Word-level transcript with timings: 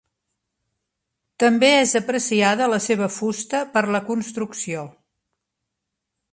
També 1.43 1.69
és 1.81 1.93
apreciada 1.99 2.71
la 2.73 2.81
seva 2.87 3.11
fusta 3.19 3.63
per 3.77 3.87
la 3.97 4.03
construcció. 4.11 4.89